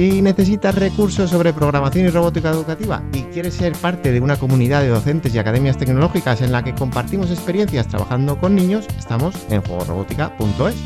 Si 0.00 0.22
necesitas 0.22 0.74
recursos 0.76 1.28
sobre 1.28 1.52
programación 1.52 2.06
y 2.06 2.08
robótica 2.08 2.48
educativa 2.48 3.02
y 3.12 3.24
quieres 3.24 3.52
ser 3.52 3.74
parte 3.74 4.10
de 4.10 4.20
una 4.22 4.38
comunidad 4.38 4.80
de 4.80 4.88
docentes 4.88 5.34
y 5.34 5.38
academias 5.38 5.76
tecnológicas 5.76 6.40
en 6.40 6.52
la 6.52 6.64
que 6.64 6.74
compartimos 6.74 7.30
experiencias 7.30 7.86
trabajando 7.86 8.38
con 8.38 8.54
niños, 8.54 8.86
estamos 8.98 9.34
en 9.50 9.60
juegorobótica.es. 9.60 10.76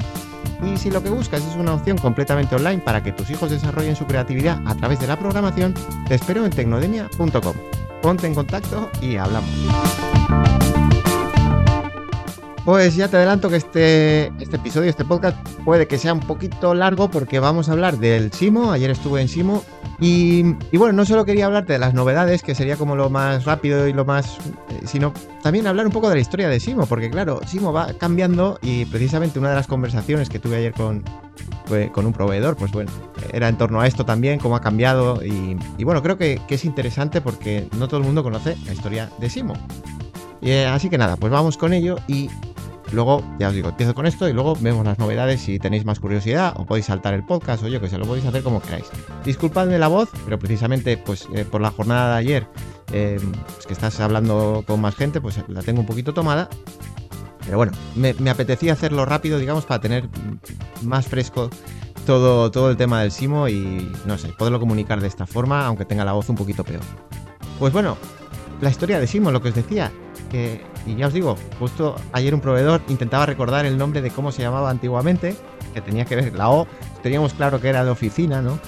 Y 0.66 0.76
si 0.78 0.90
lo 0.90 1.00
que 1.00 1.10
buscas 1.10 1.46
es 1.46 1.54
una 1.54 1.74
opción 1.74 1.96
completamente 1.96 2.56
online 2.56 2.82
para 2.82 3.04
que 3.04 3.12
tus 3.12 3.30
hijos 3.30 3.52
desarrollen 3.52 3.94
su 3.94 4.04
creatividad 4.04 4.60
a 4.66 4.74
través 4.74 4.98
de 4.98 5.06
la 5.06 5.16
programación, 5.16 5.74
te 6.08 6.16
espero 6.16 6.44
en 6.44 6.50
tecnodemia.com. 6.50 7.54
Ponte 8.02 8.26
en 8.26 8.34
contacto 8.34 8.90
y 9.00 9.14
hablamos. 9.14 10.63
Pues 12.64 12.96
ya 12.96 13.08
te 13.08 13.18
adelanto 13.18 13.50
que 13.50 13.56
este, 13.56 14.32
este 14.40 14.56
episodio, 14.56 14.88
este 14.88 15.04
podcast, 15.04 15.36
puede 15.66 15.86
que 15.86 15.98
sea 15.98 16.14
un 16.14 16.20
poquito 16.20 16.74
largo 16.74 17.10
porque 17.10 17.38
vamos 17.38 17.68
a 17.68 17.72
hablar 17.72 17.98
del 17.98 18.32
Simo. 18.32 18.72
Ayer 18.72 18.90
estuve 18.90 19.20
en 19.20 19.28
Simo 19.28 19.62
y, 20.00 20.56
y 20.72 20.78
bueno, 20.78 20.94
no 20.94 21.04
solo 21.04 21.26
quería 21.26 21.44
hablarte 21.44 21.74
de 21.74 21.78
las 21.78 21.92
novedades, 21.92 22.42
que 22.42 22.54
sería 22.54 22.78
como 22.78 22.96
lo 22.96 23.10
más 23.10 23.44
rápido 23.44 23.86
y 23.86 23.92
lo 23.92 24.06
más, 24.06 24.38
eh, 24.70 24.80
sino 24.86 25.12
también 25.42 25.66
hablar 25.66 25.84
un 25.84 25.92
poco 25.92 26.08
de 26.08 26.14
la 26.14 26.22
historia 26.22 26.48
de 26.48 26.58
Simo, 26.58 26.86
porque 26.86 27.10
claro, 27.10 27.40
Simo 27.46 27.70
va 27.70 27.92
cambiando 27.98 28.58
y 28.62 28.86
precisamente 28.86 29.38
una 29.38 29.50
de 29.50 29.56
las 29.56 29.66
conversaciones 29.66 30.30
que 30.30 30.38
tuve 30.38 30.56
ayer 30.56 30.72
con, 30.72 31.04
con 31.92 32.06
un 32.06 32.12
proveedor, 32.14 32.56
pues 32.56 32.72
bueno, 32.72 32.90
era 33.30 33.48
en 33.48 33.58
torno 33.58 33.82
a 33.82 33.86
esto 33.86 34.06
también, 34.06 34.38
cómo 34.38 34.56
ha 34.56 34.62
cambiado 34.62 35.22
y, 35.22 35.84
bueno, 35.84 36.02
creo 36.02 36.16
que, 36.16 36.40
que 36.48 36.54
es 36.54 36.64
interesante 36.64 37.20
porque 37.20 37.68
no 37.78 37.88
todo 37.88 38.00
el 38.00 38.06
mundo 38.06 38.22
conoce 38.22 38.56
la 38.64 38.72
historia 38.72 39.10
de 39.18 39.28
Simo. 39.28 39.52
Y, 40.40 40.50
eh, 40.50 40.66
así 40.66 40.88
que 40.88 40.98
nada, 40.98 41.16
pues 41.16 41.30
vamos 41.30 41.56
con 41.56 41.72
ello 41.72 41.96
y 42.06 42.30
Luego, 42.92 43.24
ya 43.38 43.48
os 43.48 43.54
digo, 43.54 43.70
empiezo 43.70 43.94
con 43.94 44.06
esto 44.06 44.28
y 44.28 44.32
luego 44.32 44.56
vemos 44.60 44.84
las 44.84 44.98
novedades. 44.98 45.40
Si 45.40 45.58
tenéis 45.58 45.84
más 45.84 46.00
curiosidad, 46.00 46.54
o 46.56 46.66
podéis 46.66 46.86
saltar 46.86 47.14
el 47.14 47.24
podcast 47.24 47.62
o 47.64 47.68
yo 47.68 47.80
que 47.80 47.88
sé, 47.88 47.98
lo 47.98 48.06
podéis 48.06 48.26
hacer 48.26 48.42
como 48.42 48.60
queráis. 48.60 48.86
Disculpadme 49.24 49.78
la 49.78 49.88
voz, 49.88 50.10
pero 50.24 50.38
precisamente 50.38 50.96
pues 50.96 51.28
eh, 51.34 51.44
por 51.44 51.60
la 51.60 51.70
jornada 51.70 52.12
de 52.12 52.18
ayer, 52.18 52.46
eh, 52.92 53.18
pues 53.54 53.66
que 53.66 53.72
estás 53.72 53.98
hablando 54.00 54.64
con 54.66 54.80
más 54.80 54.94
gente, 54.94 55.20
pues 55.20 55.40
la 55.48 55.62
tengo 55.62 55.80
un 55.80 55.86
poquito 55.86 56.14
tomada. 56.14 56.48
Pero 57.44 57.58
bueno, 57.58 57.72
me, 57.94 58.14
me 58.14 58.30
apetecía 58.30 58.72
hacerlo 58.72 59.04
rápido, 59.04 59.38
digamos, 59.38 59.66
para 59.66 59.80
tener 59.80 60.08
más 60.82 61.06
fresco 61.06 61.50
todo, 62.04 62.50
todo 62.50 62.70
el 62.70 62.76
tema 62.76 63.02
del 63.02 63.10
Simo 63.10 63.48
y 63.48 63.90
no 64.06 64.18
sé, 64.18 64.28
poderlo 64.28 64.60
comunicar 64.60 65.00
de 65.00 65.08
esta 65.08 65.26
forma, 65.26 65.66
aunque 65.66 65.84
tenga 65.84 66.04
la 66.04 66.12
voz 66.12 66.28
un 66.28 66.36
poquito 66.36 66.64
peor. 66.64 66.82
Pues 67.58 67.72
bueno, 67.72 67.96
la 68.60 68.70
historia 68.70 68.98
de 68.98 69.06
Simo, 69.06 69.30
lo 69.30 69.42
que 69.42 69.48
os 69.48 69.54
decía, 69.54 69.92
que, 70.30 70.62
y 70.86 70.96
ya 70.96 71.06
os 71.06 71.12
digo, 71.12 71.36
justo 71.58 71.96
ayer 72.12 72.34
un 72.34 72.40
proveedor 72.40 72.82
intentaba 72.88 73.26
recordar 73.26 73.66
el 73.66 73.78
nombre 73.78 74.02
de 74.02 74.10
cómo 74.10 74.32
se 74.32 74.42
llamaba 74.42 74.70
antiguamente, 74.70 75.36
que 75.72 75.80
tenía 75.80 76.04
que 76.04 76.16
ver 76.16 76.34
la 76.34 76.50
O, 76.50 76.66
teníamos 77.02 77.34
claro 77.34 77.60
que 77.60 77.68
era 77.68 77.84
de 77.84 77.90
oficina, 77.90 78.42
¿no? 78.42 78.58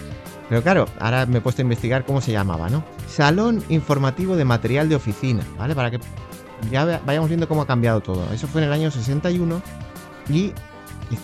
Pero 0.49 0.63
claro, 0.63 0.87
ahora 1.01 1.27
me 1.27 1.39
he 1.39 1.41
puesto 1.41 1.63
a 1.63 1.65
investigar 1.65 2.05
cómo 2.05 2.21
se 2.21 2.33
llamaba, 2.33 2.71
¿no? 2.71 2.85
Salón 3.09 3.63
Informativo 3.69 4.37
de 4.37 4.45
Material 4.45 4.89
de 4.89 4.95
Oficina, 4.95 5.43
¿vale? 5.59 5.75
Para 5.75 5.91
que 5.91 5.99
ya 6.71 7.01
vayamos 7.05 7.29
viendo 7.29 7.49
cómo 7.49 7.63
ha 7.63 7.67
cambiado 7.67 8.01
todo. 8.01 8.33
Eso 8.33 8.47
fue 8.47 8.63
en 8.63 8.69
el 8.69 8.73
año 8.73 8.91
61 8.91 9.61
y 10.29 10.53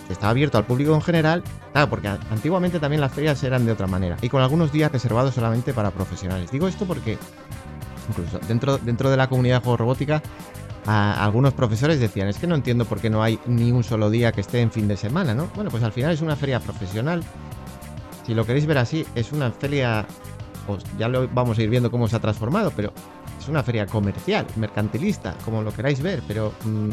estaba 0.09 0.31
abierto 0.31 0.57
al 0.57 0.65
público 0.65 0.93
en 0.93 1.01
general, 1.01 1.43
claro, 1.71 1.89
porque 1.89 2.07
antiguamente 2.07 2.79
también 2.79 3.01
las 3.01 3.11
ferias 3.11 3.43
eran 3.43 3.65
de 3.65 3.71
otra 3.71 3.87
manera 3.87 4.17
y 4.21 4.29
con 4.29 4.41
algunos 4.41 4.71
días 4.71 4.91
reservados 4.91 5.33
solamente 5.33 5.73
para 5.73 5.91
profesionales. 5.91 6.51
Digo 6.51 6.67
esto 6.67 6.85
porque 6.85 7.17
incluso 8.09 8.39
dentro, 8.47 8.77
dentro 8.77 9.09
de 9.09 9.17
la 9.17 9.27
comunidad 9.27 9.57
de 9.57 9.63
juego 9.63 9.77
robótica, 9.77 10.21
algunos 10.85 11.53
profesores 11.53 11.99
decían, 11.99 12.27
es 12.27 12.37
que 12.37 12.47
no 12.47 12.55
entiendo 12.55 12.85
por 12.85 12.99
qué 12.99 13.09
no 13.09 13.23
hay 13.23 13.39
ni 13.45 13.71
un 13.71 13.83
solo 13.83 14.09
día 14.09 14.31
que 14.31 14.41
esté 14.41 14.61
en 14.61 14.71
fin 14.71 14.87
de 14.87 14.97
semana, 14.97 15.33
¿no? 15.33 15.47
Bueno, 15.55 15.69
pues 15.69 15.83
al 15.83 15.91
final 15.91 16.11
es 16.11 16.21
una 16.21 16.35
feria 16.35 16.59
profesional. 16.59 17.23
Si 18.25 18.33
lo 18.33 18.45
queréis 18.45 18.65
ver 18.65 18.77
así, 18.77 19.05
es 19.15 19.31
una 19.31 19.51
feria, 19.51 20.05
pues 20.67 20.83
ya 20.97 21.07
lo 21.07 21.27
vamos 21.29 21.57
a 21.57 21.63
ir 21.63 21.69
viendo 21.69 21.91
cómo 21.91 22.07
se 22.07 22.15
ha 22.15 22.19
transformado, 22.19 22.71
pero 22.75 22.93
es 23.39 23.47
una 23.47 23.63
feria 23.63 23.85
comercial, 23.85 24.45
mercantilista, 24.55 25.35
como 25.45 25.61
lo 25.61 25.73
queráis 25.73 26.01
ver, 26.01 26.21
pero 26.27 26.53
mmm, 26.63 26.89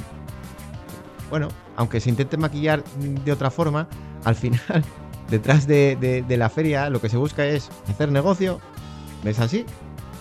bueno, 1.30 1.48
aunque 1.76 2.00
se 2.00 2.10
intente 2.10 2.36
maquillar 2.36 2.82
de 2.84 3.32
otra 3.32 3.50
forma, 3.50 3.88
al 4.24 4.34
final, 4.34 4.60
detrás 5.30 5.66
de, 5.66 5.96
de, 5.96 6.36
la 6.36 6.50
feria 6.50 6.90
lo 6.90 7.00
que 7.00 7.08
se 7.08 7.16
busca 7.16 7.46
es 7.46 7.70
hacer 7.88 8.10
negocio, 8.10 8.60
¿ves 9.22 9.38
así? 9.38 9.64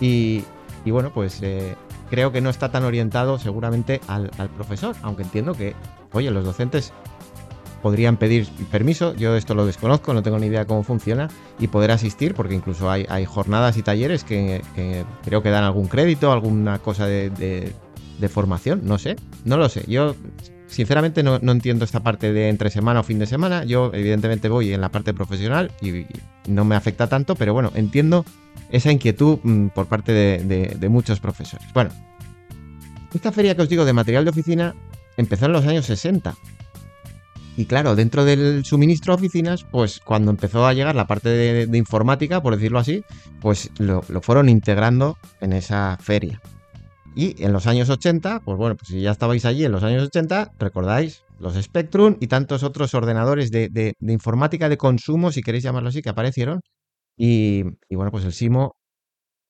Y, 0.00 0.44
y 0.84 0.90
bueno, 0.92 1.10
pues 1.12 1.40
eh, 1.42 1.74
creo 2.10 2.32
que 2.32 2.40
no 2.40 2.50
está 2.50 2.70
tan 2.70 2.84
orientado 2.84 3.38
seguramente 3.38 4.00
al, 4.08 4.28
profesor, 4.56 4.96
aunque 5.02 5.22
entiendo 5.22 5.54
que, 5.54 5.74
oye, 6.12 6.30
los 6.30 6.44
docentes 6.44 6.92
podrían 7.82 8.18
pedir 8.18 8.46
permiso, 8.70 9.14
yo 9.14 9.36
esto 9.36 9.54
lo 9.54 9.64
desconozco, 9.64 10.12
no 10.12 10.22
tengo 10.22 10.38
ni 10.38 10.48
idea 10.48 10.66
cómo 10.66 10.82
funciona, 10.82 11.28
y 11.58 11.68
poder 11.68 11.92
asistir, 11.92 12.34
porque 12.34 12.54
incluso 12.54 12.90
hay, 12.90 13.24
jornadas 13.24 13.78
y 13.78 13.82
talleres 13.82 14.24
que, 14.24 14.60
creo 15.24 15.42
que 15.42 15.50
dan 15.50 15.64
algún 15.64 15.86
crédito, 15.86 16.32
alguna 16.32 16.80
cosa 16.80 17.06
de, 17.06 17.72
formación, 18.28 18.82
no 18.84 18.98
sé, 18.98 19.16
no 19.46 19.56
lo 19.56 19.68
sé, 19.70 19.84
yo 19.86 20.14
sinceramente 20.66 21.22
no, 21.22 21.38
no, 21.40 21.52
entiendo 21.52 21.84
esta 21.84 22.00
parte 22.00 22.32
de 22.32 22.48
entre 22.48 22.70
semana 22.70 23.00
o 23.00 23.02
fin 23.02 23.18
de 23.18 23.26
semana, 23.26 23.64
yo 23.64 23.90
evidentemente 23.94 24.48
voy 24.48 24.72
en 24.72 24.80
la 24.80 24.90
parte 24.90 25.14
profesional 25.14 25.72
y 25.80 26.04
no 26.46 26.64
me 26.64 26.76
afecta 26.76 27.08
tanto, 27.08 27.34
pero 27.34 27.54
bueno, 27.54 27.72
entiendo 27.74 28.24
esa 28.70 28.92
inquietud 28.92 29.38
mmm, 29.42 29.68
por 29.68 29.86
parte 29.86 30.12
de, 30.12 30.88
muchos 30.88 31.20
profesores. 31.20 31.66
Bueno, 31.74 31.90
esta 33.14 33.32
feria 33.32 33.54
que 33.54 33.62
os 33.62 33.68
digo 33.68 33.84
de 33.84 33.92
material 33.92 34.24
de 34.24 34.30
oficina 34.30 34.74
empezó 35.16 35.46
en 35.46 35.52
los 35.52 35.66
años 35.66 35.86
60. 35.86 36.34
Y 37.56 37.66
claro, 37.66 37.96
dentro 37.96 38.24
del 38.24 38.64
suministro 38.64 39.14
de 39.14 39.20
oficinas, 39.20 39.64
pues 39.64 40.00
cuando 40.00 40.30
empezó 40.30 40.66
a 40.66 40.72
llegar 40.72 40.94
la 40.94 41.06
parte 41.06 41.28
de, 41.28 41.78
informática, 41.78 42.40
por 42.42 42.54
decirlo 42.54 42.78
así, 42.78 43.04
pues 43.40 43.70
lo, 43.78 44.02
fueron 44.02 44.48
integrando 44.48 45.18
en 45.40 45.52
esa 45.52 45.98
feria. 46.00 46.40
Y 47.14 47.42
en 47.42 47.52
los 47.52 47.66
años 47.66 47.90
80, 47.90 48.40
pues 48.44 48.56
bueno, 48.56 48.76
pues 48.76 48.88
si 48.88 49.00
ya 49.02 49.10
estabais 49.10 49.44
allí 49.44 49.64
en 49.64 49.72
los 49.72 49.82
años 49.82 50.04
80, 50.04 50.52
recordáis 50.58 51.24
los 51.40 51.60
Spectrum 51.60 52.16
y 52.20 52.28
tantos 52.28 52.62
otros 52.62 52.94
ordenadores 52.94 53.50
de, 53.50 53.68
de 53.68 54.12
informática 54.12 54.68
de 54.68 54.78
consumo, 54.78 55.32
si 55.32 55.42
queréis 55.42 55.64
llamarlo 55.64 55.88
así, 55.88 56.02
que 56.02 56.10
aparecieron, 56.10 56.60
y, 57.22 57.64
bueno, 57.94 58.10
pues 58.10 58.24
el 58.24 58.32
Simo 58.32 58.76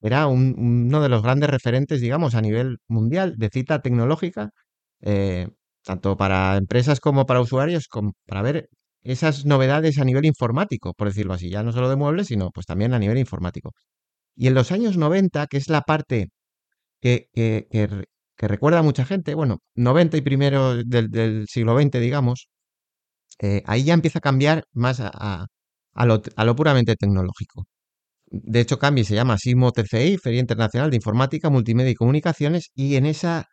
era 0.02 0.26
un, 0.26 0.54
uno 0.58 1.02
de 1.02 1.08
los 1.08 1.22
grandes 1.22 1.50
referentes, 1.50 2.00
digamos, 2.00 2.34
a 2.34 2.42
nivel 2.42 2.78
mundial 2.88 3.36
de 3.38 3.50
cita 3.50 3.82
tecnológica, 3.82 4.50
eh, 5.02 5.48
tanto 5.84 6.16
para 6.16 6.56
empresas 6.56 7.00
como 7.00 7.26
para 7.26 7.40
usuarios, 7.40 7.88
para 8.26 8.42
ver 8.42 8.68
esas 9.02 9.46
novedades 9.46 9.98
a 9.98 10.04
nivel 10.04 10.26
informático, 10.26 10.94
por 10.94 11.08
decirlo 11.08 11.34
así, 11.34 11.50
ya 11.50 11.62
no 11.62 11.72
solo 11.72 11.88
de 11.90 11.96
muebles, 11.96 12.28
sino 12.28 12.50
pues 12.50 12.66
también 12.66 12.94
a 12.94 12.98
nivel 12.98 13.18
informático. 13.18 13.72
Y 14.36 14.48
en 14.48 14.54
los 14.54 14.72
años 14.72 14.96
90, 14.96 15.46
que 15.48 15.58
es 15.58 15.68
la 15.68 15.82
parte 15.82 16.30
que, 17.00 17.28
que, 17.34 17.68
que, 17.70 18.06
que 18.36 18.48
recuerda 18.48 18.80
a 18.80 18.82
mucha 18.82 19.04
gente, 19.04 19.34
bueno, 19.34 19.58
90 19.76 20.16
y 20.18 20.22
primero 20.22 20.76
del, 20.84 21.46
siglo 21.48 21.78
XX, 21.80 22.00
digamos, 22.00 22.48
eh, 23.40 23.62
ahí 23.66 23.84
ya 23.84 23.94
empieza 23.94 24.18
a 24.20 24.22
cambiar 24.22 24.64
más 24.72 25.00
a, 25.00 25.46
a 25.94 26.06
lo, 26.06 26.56
puramente 26.56 26.96
tecnológico. 26.96 27.66
De 28.26 28.60
hecho, 28.60 28.78
Cambi 28.78 29.04
se 29.04 29.14
llama 29.14 29.38
SIMO 29.38 29.72
TCI, 29.72 30.18
Feria 30.18 30.40
Internacional 30.40 30.90
de 30.90 30.96
Informática, 30.96 31.50
Multimedia 31.50 31.90
y 31.90 31.94
Comunicaciones, 31.94 32.70
y 32.74 32.96
en 32.96 33.06
esa 33.06 33.46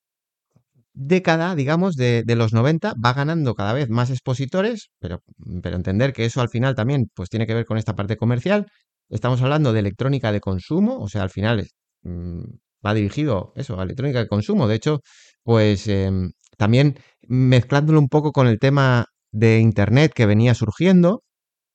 década, 0.94 1.56
digamos, 1.56 1.96
de, 1.96 2.24
los 2.36 2.54
90 2.54 2.94
va 3.04 3.14
ganando 3.14 3.56
cada 3.56 3.74
vez 3.74 3.90
más 3.90 4.10
expositores, 4.10 4.90
pero, 5.00 5.22
entender 5.64 6.14
que 6.14 6.26
eso 6.26 6.42
al 6.42 6.50
final 6.50 6.76
también 6.76 7.08
pues 7.14 7.30
tiene 7.30 7.48
que 7.48 7.54
ver 7.54 7.66
con 7.66 7.78
esta 7.78 7.96
parte 7.96 8.18
comercial. 8.18 8.68
Estamos 9.10 9.42
hablando 9.42 9.74
de 9.74 9.80
electrónica 9.80 10.32
de 10.32 10.42
consumo, 10.42 11.00
o 11.00 11.08
sea, 11.08 11.24
al 11.24 11.30
final 11.30 11.68
mmm, 12.04 12.42
va 12.86 12.94
dirigido 12.94 13.54
eso, 13.56 13.80
a 13.80 13.84
electrónica 13.84 14.20
de 14.20 14.28
consumo. 14.28 14.68
De 14.68 14.76
hecho, 14.76 15.02
pues 15.44 15.88
eh, 15.88 16.12
también 16.58 16.98
mezclándolo 17.28 18.00
un 18.00 18.10
poco 18.10 18.32
con 18.32 18.48
el 18.48 18.60
tema 18.60 19.06
de 19.32 19.60
Internet 19.60 20.14
que 20.14 20.26
venía 20.26 20.54
surgiendo, 20.56 21.24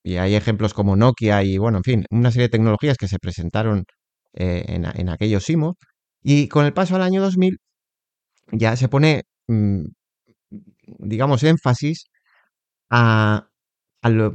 y 0.03 0.17
hay 0.17 0.35
ejemplos 0.35 0.75
como 0.75 0.97
Nokia 0.97 1.43
y, 1.45 1.59
bueno, 1.59 1.79
en 1.79 1.85
fin, 1.85 2.05
una 2.11 2.31
serie 2.31 2.49
de 2.49 2.53
tecnologías 2.53 2.97
que 2.99 3.09
se 3.09 3.19
presentaron 3.19 3.85
eh, 4.35 4.65
en, 4.69 5.09
aquellos 5.09 5.45
SIMO. 5.45 5.77
Y 6.23 6.49
con 6.49 6.67
el 6.67 6.73
paso 6.75 6.97
al 6.97 7.03
año 7.03 7.23
2000 7.23 7.59
ya 8.53 8.77
se 8.77 8.89
pone, 8.89 9.25
mmm, 9.49 9.85
digamos, 10.99 11.43
énfasis 11.45 12.07
a, 12.91 13.49
a, 14.03 14.11
lo, 14.11 14.33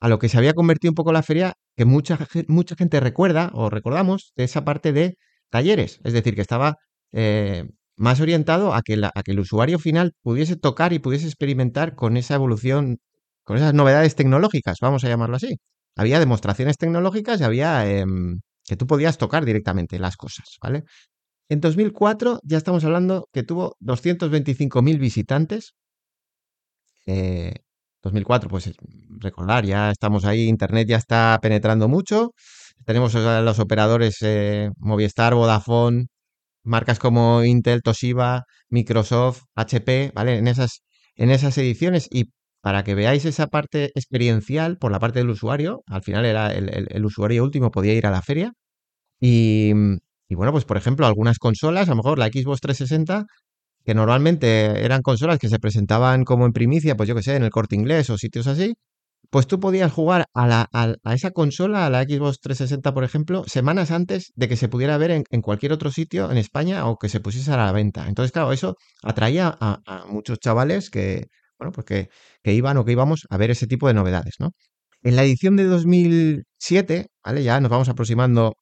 a, 0.00 0.08
lo, 0.08 0.18
que 0.18 0.28
se 0.28 0.38
había 0.38 0.54
convertido 0.54 0.92
un 0.92 0.96
poco 0.96 1.12
la 1.12 1.22
feria, 1.22 1.54
que 1.76 1.84
mucha, 1.84 2.18
mucha 2.48 2.76
gente 2.76 3.00
recuerda 3.00 3.50
o 3.54 3.70
recordamos 3.70 4.32
de 4.36 4.44
esa 4.44 4.64
parte 4.64 4.92
de 4.92 5.16
talleres, 5.50 6.00
es 6.04 6.12
decir, 6.12 6.34
que 6.34 6.42
estaba 6.42 6.76
eh, 7.12 7.64
más 7.96 8.20
orientado 8.20 8.74
a 8.74 8.82
que, 8.82 9.00
a 9.02 9.22
que 9.22 9.32
el 9.32 9.40
usuario 9.40 9.78
final 9.78 10.12
pudiese 10.22 10.56
tocar 10.56 10.92
y 10.92 11.00
pudiese 11.00 11.26
experimentar 11.26 11.94
con 11.94 12.16
esa 12.16 12.34
evolución, 12.34 12.98
con 13.48 13.56
esas 13.56 13.72
novedades 13.72 14.14
tecnológicas, 14.14 14.76
vamos 14.82 15.04
a 15.04 15.08
llamarlo 15.08 15.36
así. 15.36 15.56
Había 15.96 16.20
demostraciones 16.20 16.76
tecnológicas 16.76 17.40
y 17.40 17.44
había 17.44 17.90
em, 17.90 18.40
que 18.62 18.76
tú 18.76 18.86
podías 18.86 19.16
tocar 19.16 19.46
directamente 19.46 19.98
las 19.98 20.18
cosas, 20.18 20.58
¿vale? 20.62 20.84
En 21.48 21.60
2004 21.60 22.40
ya 22.44 22.58
estamos 22.58 22.84
hablando 22.84 23.26
que 23.32 23.44
tuvo 23.44 23.74
225.000 23.80 24.98
visitantes. 24.98 25.72
2004, 27.06 28.48
eh, 28.48 28.50
pues 28.50 28.70
recordar, 29.18 29.64
ya 29.64 29.92
estamos 29.92 30.26
ahí, 30.26 30.46
Internet 30.46 30.86
ya 30.86 30.98
está 30.98 31.38
penetrando 31.40 31.88
mucho. 31.88 32.32
Tenemos 32.84 33.14
los 33.14 33.58
operadores 33.60 34.18
eh, 34.20 34.68
Movistar, 34.76 35.34
Vodafone, 35.34 36.08
marcas 36.64 36.98
como 36.98 37.42
Intel, 37.44 37.80
Toshiba, 37.80 38.44
Microsoft, 38.68 39.44
HP, 39.54 40.12
¿vale? 40.14 40.36
En 40.36 40.48
esas, 40.48 40.82
en 41.14 41.30
esas 41.30 41.56
ediciones 41.56 42.08
y 42.10 42.30
para 42.68 42.84
que 42.84 42.94
veáis 42.94 43.24
esa 43.24 43.46
parte 43.46 43.92
experiencial 43.94 44.76
por 44.76 44.92
la 44.92 44.98
parte 45.00 45.20
del 45.20 45.30
usuario, 45.30 45.82
al 45.86 46.02
final 46.02 46.26
era 46.26 46.52
el, 46.52 47.02
usuario 47.06 47.42
último, 47.42 47.70
podía 47.70 47.94
ir 47.94 48.06
a 48.06 48.10
la 48.10 48.20
feria. 48.20 48.52
Y, 49.18 49.72
y, 50.28 50.34
bueno, 50.34 50.52
pues 50.52 50.66
por 50.66 50.76
ejemplo, 50.76 51.06
algunas 51.06 51.38
consolas, 51.38 51.88
a 51.88 51.92
lo 51.92 51.96
mejor 51.96 52.18
la 52.18 52.26
Xbox 52.26 52.60
360, 52.60 53.24
que 53.86 53.94
normalmente 53.94 54.84
eran 54.84 55.00
consolas 55.00 55.38
que 55.38 55.48
se 55.48 55.58
presentaban 55.58 56.24
como 56.24 56.44
en 56.44 56.52
primicia, 56.52 56.94
pues 56.94 57.08
yo 57.08 57.14
que 57.14 57.22
sé, 57.22 57.36
en 57.36 57.44
el 57.44 57.50
corte 57.50 57.74
inglés 57.74 58.10
o 58.10 58.18
sitios 58.18 58.46
así, 58.46 58.74
pues 59.30 59.46
tú 59.46 59.60
podías 59.60 59.90
jugar 59.90 60.26
a, 60.34 60.46
la, 60.46 60.68
a, 60.74 61.14
esa 61.14 61.30
consola, 61.30 61.86
a 61.86 61.90
la 61.90 62.02
Xbox 62.02 62.40
360, 62.40 62.92
por 62.92 63.04
ejemplo, 63.04 63.44
semanas 63.46 63.90
antes 63.90 64.32
de 64.36 64.46
que 64.46 64.56
se 64.56 64.68
pudiera 64.68 64.98
ver 64.98 65.10
en, 65.10 65.40
cualquier 65.40 65.72
otro 65.72 65.90
sitio 65.90 66.30
en 66.30 66.36
España 66.36 66.86
o 66.86 66.98
que 66.98 67.08
se 67.08 67.20
pusiese 67.20 67.50
a 67.50 67.56
la 67.56 67.72
venta. 67.72 68.08
Entonces, 68.08 68.30
claro, 68.32 68.52
eso 68.52 68.76
atraía 69.02 69.56
a, 69.58 70.04
muchos 70.06 70.38
chavales 70.38 70.90
que, 70.90 71.28
bueno, 71.58 71.72
pues 71.72 71.86
que, 72.42 72.52
iban 72.52 72.76
o 72.78 72.84
que 72.84 72.92
íbamos 72.92 73.26
a 73.30 73.36
ver 73.38 73.50
ese 73.50 73.66
tipo 73.66 73.88
de 73.88 73.94
novedades, 73.94 74.36
¿no? 74.40 74.50
En 75.02 75.16
la 75.16 75.24
edición 75.24 75.56
de 75.56 75.64
2007, 75.64 77.08
¿vale? 77.24 77.42
Ya 77.44 77.60
nos 77.60 77.70
vamos 77.70 77.88
aproximando, 77.88 78.54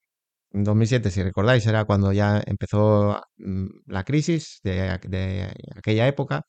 en 0.53 0.65
2007, 0.65 1.11
si 1.11 1.23
recordáis, 1.23 1.67
era 1.67 1.85
cuando 1.87 2.13
ya 2.13 2.43
empezó 2.47 3.23
mm, 3.39 3.67
la 3.87 4.05
crisis 4.05 4.61
de, 4.65 4.99
de 5.09 5.53
aquella 5.77 6.09
época. 6.09 6.43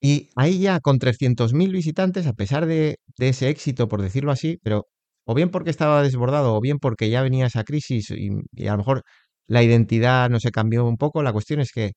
Y 0.00 0.30
ahí 0.36 0.60
ya 0.60 0.80
con 0.80 0.98
300.000 0.98 1.72
visitantes, 1.72 2.26
a 2.26 2.32
pesar 2.32 2.66
de, 2.66 2.98
ese 3.18 3.48
éxito, 3.48 3.88
por 3.88 4.00
decirlo 4.02 4.30
así, 4.30 4.58
pero 4.62 4.86
o 5.24 5.34
bien 5.34 5.50
porque 5.50 5.70
estaba 5.70 6.02
desbordado 6.02 6.54
o 6.54 6.60
bien 6.60 6.78
porque 6.78 7.10
ya 7.10 7.22
venía 7.22 7.46
esa 7.46 7.64
crisis 7.64 8.10
y, 8.10 8.30
a 8.68 8.72
lo 8.72 8.78
mejor 8.78 9.02
la 9.46 9.62
identidad 9.62 10.30
no 10.30 10.40
se 10.40 10.50
cambió 10.50 10.84
un 10.86 10.96
poco, 10.96 11.22
la 11.22 11.32
cuestión 11.32 11.60
es 11.60 11.72
que 11.72 11.92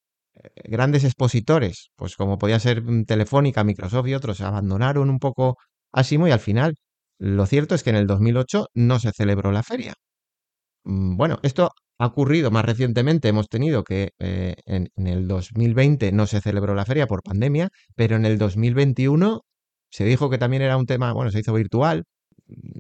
grandes 0.64 1.04
expositores, 1.04 1.92
pues 1.96 2.16
como 2.16 2.38
podía 2.38 2.60
ser 2.60 2.82
mm, 2.84 3.06
Telefónica, 3.06 3.64
Microsoft 3.64 4.08
y 4.08 4.16
otros, 4.16 4.42
abandonaron 4.42 5.10
un 5.10 5.20
poco 5.20 5.58
Asimo 5.94 6.28
y 6.28 6.32
al 6.32 6.40
final 6.40 6.76
lo 7.20 7.46
cierto 7.46 7.76
es 7.76 7.84
que 7.84 7.92
en 7.92 7.98
el 7.98 8.08
2008 8.08 8.68
no 8.74 9.00
se 9.00 9.12
celebró 9.12 9.52
la 9.52 9.64
feria. 9.64 9.94
Mm, 10.84 11.18
bueno, 11.18 11.40
esto 11.44 11.72
ha 12.00 12.08
ocurrido 12.08 12.50
más 12.52 12.66
recientemente, 12.66 13.28
hemos 13.30 13.48
tenido 13.50 13.84
que 13.84 14.12
eh, 14.20 14.56
en, 14.66 14.90
el 14.96 15.28
2020 15.28 16.12
no 16.14 16.26
se 16.28 16.42
celebró 16.42 16.74
la 16.76 16.86
feria 16.86 17.08
por 17.08 17.22
pandemia, 17.24 17.70
pero 17.96 18.16
en 18.16 18.26
el 18.26 18.38
2021 18.40 19.42
se 19.92 20.06
dijo 20.06 20.30
que 20.30 20.38
también 20.40 20.64
era 20.64 20.78
un 20.78 20.88
tema, 20.88 21.14
bueno, 21.14 21.32
se 21.32 21.40
hizo 21.40 21.54
virtual, 21.54 22.06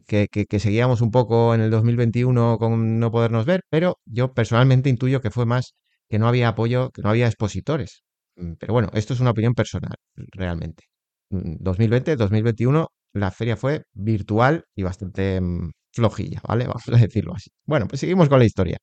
que, 0.07 0.27
seguíamos 0.59 1.01
un 1.01 1.12
poco 1.12 1.53
en 1.56 1.62
el 1.62 1.71
2021 1.71 2.57
con 2.57 3.00
no 3.00 3.12
podernos 3.12 3.45
ver, 3.45 3.62
pero 3.69 4.00
yo 4.06 4.33
personalmente 4.33 4.89
intuyo 4.89 5.21
que 5.21 5.31
fue 5.31 5.45
más 5.45 5.75
que 6.12 6.19
no 6.19 6.28
había 6.28 6.50
apoyo, 6.50 6.92
que 6.92 7.02
no 7.02 7.10
había 7.10 7.28
expositores. 7.28 8.04
Mm, 8.36 8.54
pero 8.60 8.74
bueno, 8.74 8.90
esto 8.94 9.13
es 9.13 9.22
una 9.22 9.31
opinión 9.31 9.54
personal, 9.54 9.96
realmente. 10.34 10.84
2020, 11.30 12.16
mm, 12.16 12.18
2021, 12.18 12.88
la 13.13 13.31
feria 13.31 13.56
fue 13.56 13.84
virtual 13.94 14.66
y 14.75 14.84
bastante 14.84 15.40
flojilla, 15.94 16.42
¿vale? 16.48 16.66
Vamos 16.68 16.84
a 16.90 16.98
decirlo 16.98 17.34
así. 17.36 17.50
Bueno, 17.66 17.88
pues 17.88 18.02
seguimos 18.02 18.30
con 18.30 18.40
la 18.40 18.46
historia. 18.46 18.78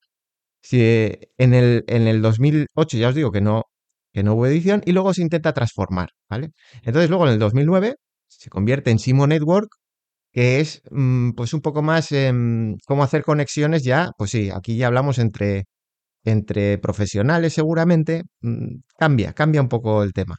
Si 0.62 0.80
en 1.38 1.54
el, 1.54 1.84
en 1.88 2.08
el 2.08 2.22
2008 2.22 2.98
ya 2.98 3.08
os 3.10 3.14
digo 3.14 3.30
que 3.30 3.40
no, 3.42 3.64
que 4.12 4.22
no 4.22 4.34
hubo 4.34 4.46
edición 4.46 4.82
y 4.86 4.92
luego 4.92 5.14
se 5.14 5.22
intenta 5.22 5.52
transformar, 5.52 6.10
¿vale? 6.30 6.50
Entonces 6.82 7.10
luego 7.10 7.26
en 7.26 7.34
el 7.34 7.38
2009 7.38 7.96
se 8.28 8.50
convierte 8.50 8.90
en 8.90 8.98
Simo 8.98 9.26
Network, 9.26 9.70
que 10.32 10.60
es 10.60 10.82
mm, 10.90 11.32
pues 11.32 11.54
un 11.54 11.60
poco 11.62 11.82
más 11.82 12.10
cómo 12.86 13.02
hacer 13.04 13.22
conexiones 13.24 13.84
ya, 13.84 14.10
pues 14.18 14.30
sí, 14.30 14.50
aquí 14.50 14.76
ya 14.76 14.88
hablamos 14.88 15.18
entre, 15.18 15.66
entre 16.30 16.78
profesionales 16.78 17.54
seguramente, 17.54 18.24
mm, 18.42 18.80
cambia, 18.98 19.32
cambia 19.32 19.62
un 19.62 19.68
poco 19.68 20.02
el 20.02 20.12
tema. 20.12 20.38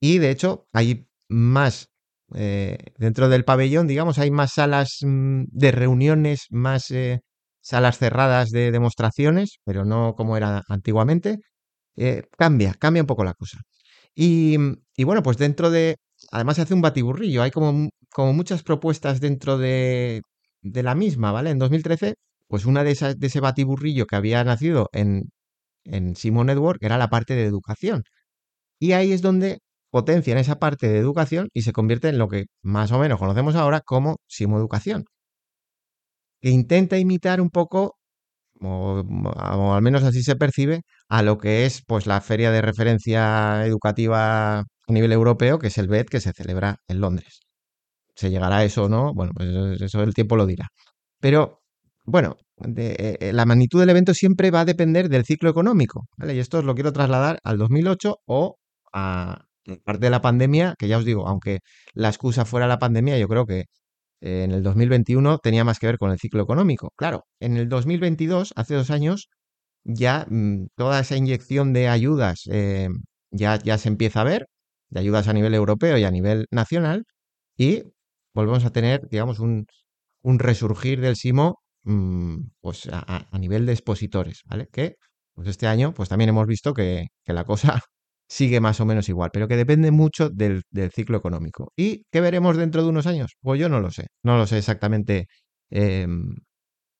Y 0.00 0.18
de 0.18 0.30
hecho 0.30 0.68
hay 0.72 1.06
más, 1.28 1.88
eh, 2.34 2.78
dentro 2.98 3.28
del 3.28 3.44
pabellón, 3.44 3.86
digamos, 3.86 4.18
hay 4.18 4.30
más 4.30 4.52
salas 4.54 4.98
mm, 5.02 5.44
de 5.50 5.72
reuniones, 5.72 6.46
más... 6.50 6.90
Eh, 6.90 7.20
salas 7.60 7.98
cerradas 7.98 8.50
de 8.50 8.70
demostraciones, 8.72 9.58
pero 9.64 9.84
no 9.84 10.14
como 10.16 10.36
era 10.36 10.62
antiguamente. 10.68 11.38
Eh, 11.96 12.24
cambia, 12.38 12.74
cambia 12.74 13.02
un 13.02 13.06
poco 13.06 13.24
la 13.24 13.34
cosa. 13.34 13.58
Y, 14.14 14.56
bueno, 15.04 15.22
pues 15.22 15.38
dentro 15.38 15.70
de, 15.70 15.96
además 16.32 16.56
se 16.56 16.62
hace 16.62 16.74
un 16.74 16.82
batiburrillo, 16.82 17.42
hay 17.42 17.50
como, 17.50 17.90
como 18.10 18.32
muchas 18.34 18.62
propuestas 18.62 19.20
dentro 19.20 19.58
de, 19.58 20.22
de 20.62 20.82
la 20.82 20.94
misma, 20.94 21.32
¿vale? 21.32 21.50
En 21.50 21.58
2013, 21.58 22.14
pues 22.50 22.66
una 22.66 22.84
de 22.84 22.92
esas, 22.92 23.18
de 23.20 23.28
ese 23.28 23.40
batiburrillo 23.40 24.06
que 24.06 24.16
había 24.16 24.44
nacido 24.44 24.90
en, 24.92 25.30
en 25.84 26.16
Simo 26.16 26.44
Network 26.44 26.82
era 26.82 26.98
la 26.98 27.10
parte 27.10 27.34
de 27.34 27.44
educación. 27.46 28.04
Y 28.80 28.92
ahí 28.92 29.12
es 29.12 29.22
donde 29.22 29.60
potencian 29.90 30.38
esa 30.38 30.58
parte 30.60 30.88
de 30.88 30.98
educación 30.98 31.50
y 31.54 31.62
se 31.62 31.72
convierte 31.72 32.08
en 32.10 32.18
lo 32.18 32.28
que 32.28 32.46
más 32.62 32.92
o 32.92 32.98
menos 33.00 33.18
conocemos 33.20 33.56
ahora 33.56 33.80
como 33.82 34.18
Simo 34.28 34.58
Educación 34.58 35.06
que 36.40 36.50
intenta 36.50 36.98
imitar 36.98 37.40
un 37.40 37.50
poco, 37.50 37.98
o, 38.60 39.04
al 39.74 39.82
menos 39.82 40.02
así 40.04 40.22
se 40.22 40.36
percibe, 40.36 40.82
a 41.08 41.22
lo 41.22 41.38
que 41.38 41.66
es 41.66 41.82
pues 41.86 42.06
la 42.06 42.20
feria 42.20 42.50
de 42.50 42.62
referencia 42.62 43.64
educativa 43.66 44.60
a 44.60 44.64
nivel 44.88 45.12
europeo, 45.12 45.58
que 45.58 45.68
es 45.68 45.78
el 45.78 45.88
BED, 45.88 46.06
que 46.06 46.20
se 46.20 46.32
celebra 46.32 46.78
en 46.88 47.00
Londres. 47.00 47.40
¿Se 48.14 48.30
llegará 48.30 48.58
a 48.58 48.64
eso 48.64 48.84
o 48.84 48.88
no? 48.88 49.14
Bueno, 49.14 49.32
pues 49.34 49.80
eso 49.82 50.02
el 50.02 50.14
tiempo 50.14 50.36
lo 50.36 50.46
dirá. 50.46 50.68
Pero, 51.20 51.59
bueno, 52.10 52.36
eh, 52.76 53.16
eh, 53.20 53.32
la 53.32 53.46
magnitud 53.46 53.80
del 53.80 53.90
evento 53.90 54.14
siempre 54.14 54.50
va 54.50 54.60
a 54.60 54.64
depender 54.64 55.08
del 55.08 55.24
ciclo 55.24 55.50
económico. 55.50 56.06
Y 56.18 56.38
esto 56.38 56.58
os 56.58 56.64
lo 56.64 56.74
quiero 56.74 56.92
trasladar 56.92 57.38
al 57.44 57.58
2008 57.58 58.16
o 58.26 58.56
a 58.92 59.44
parte 59.84 60.06
de 60.06 60.10
la 60.10 60.20
pandemia, 60.20 60.74
que 60.78 60.88
ya 60.88 60.98
os 60.98 61.04
digo, 61.04 61.28
aunque 61.28 61.60
la 61.94 62.08
excusa 62.08 62.44
fuera 62.44 62.66
la 62.66 62.78
pandemia, 62.78 63.18
yo 63.18 63.28
creo 63.28 63.46
que 63.46 63.64
en 64.20 64.50
el 64.52 64.62
2021 64.62 65.38
tenía 65.38 65.64
más 65.64 65.78
que 65.78 65.86
ver 65.86 65.98
con 65.98 66.10
el 66.10 66.18
ciclo 66.18 66.42
económico. 66.42 66.92
Claro, 66.96 67.24
en 67.40 67.56
el 67.56 67.68
2022, 67.68 68.52
hace 68.56 68.74
dos 68.74 68.90
años, 68.90 69.28
ya 69.84 70.26
mm, 70.28 70.66
toda 70.76 71.00
esa 71.00 71.16
inyección 71.16 71.72
de 71.72 71.88
ayudas 71.88 72.42
eh, 72.50 72.88
ya, 73.30 73.58
ya 73.58 73.78
se 73.78 73.88
empieza 73.88 74.22
a 74.22 74.24
ver, 74.24 74.46
de 74.90 75.00
ayudas 75.00 75.28
a 75.28 75.32
nivel 75.32 75.54
europeo 75.54 75.98
y 75.98 76.04
a 76.04 76.10
nivel 76.10 76.46
nacional, 76.50 77.04
y 77.56 77.84
volvemos 78.34 78.64
a 78.64 78.70
tener, 78.70 79.08
digamos, 79.10 79.40
un, 79.40 79.66
resurgir 80.22 81.00
del 81.00 81.16
SIMO 81.16 81.60
mm, 81.84 82.36
pues 82.60 82.88
a, 82.92 83.26
nivel 83.38 83.66
de 83.66 83.72
expositores, 83.72 84.42
¿vale? 84.46 84.68
Que 84.72 84.96
pues 85.34 85.48
este 85.48 85.66
año 85.66 85.94
pues 85.94 86.08
también 86.08 86.30
hemos 86.30 86.46
visto 86.46 86.74
que, 86.74 87.06
la 87.26 87.44
cosa 87.44 87.80
sigue 88.28 88.60
más 88.60 88.80
o 88.80 88.86
menos 88.86 89.08
igual, 89.08 89.30
pero 89.32 89.48
que 89.48 89.56
depende 89.56 89.90
mucho 89.90 90.30
del, 90.30 90.62
ciclo 90.94 91.18
económico. 91.18 91.72
¿Y 91.76 92.04
qué 92.10 92.20
veremos 92.20 92.56
dentro 92.56 92.82
de 92.82 92.88
unos 92.90 93.06
años? 93.06 93.36
Pues 93.40 93.60
yo 93.60 93.68
no 93.68 93.80
lo 93.80 93.90
sé, 93.90 94.08
no 94.22 94.36
lo 94.38 94.46
sé 94.46 94.58
exactamente 94.58 95.26
em, 95.70 96.34